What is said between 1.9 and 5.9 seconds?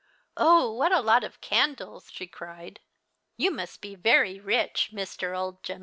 she cried." You must be very rich, Mr. Old Gentleman."